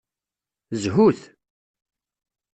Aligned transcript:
Zhut! 0.81 1.21